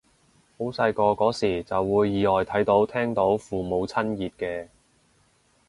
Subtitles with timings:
[0.57, 4.67] 好細個嗰時就會意外睇到聽到父母親熱嘅